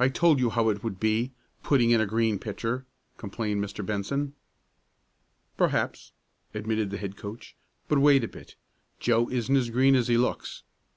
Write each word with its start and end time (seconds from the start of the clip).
"I 0.00 0.08
told 0.08 0.40
you 0.40 0.50
how 0.50 0.70
it 0.70 0.82
would 0.82 0.98
be 0.98 1.30
putting 1.62 1.92
in 1.92 2.00
a 2.00 2.04
green 2.06 2.40
pitcher," 2.40 2.84
complained 3.16 3.62
Mr. 3.64 3.86
Benson. 3.86 4.34
"Perhaps," 5.56 6.10
admitted 6.52 6.90
the 6.90 6.96
head 6.98 7.16
coach. 7.16 7.54
"But 7.86 8.00
wait 8.00 8.24
a 8.24 8.26
bit. 8.28 8.56
Joe 8.98 9.28
isn't 9.30 9.56
as 9.56 9.70
green 9.70 9.94
as 9.94 10.08
he 10.08 10.16
looks. 10.16 10.64